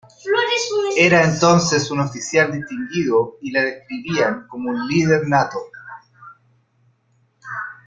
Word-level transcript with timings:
Era 0.97 1.25
entonces 1.25 1.91
un 1.91 1.99
oficial 1.99 2.51
distinguido 2.51 3.37
y 3.39 3.51
le 3.51 3.63
describían 3.65 4.47
como 4.47 4.71
un 4.71 4.87
líder 4.87 5.27
nato. 5.27 5.59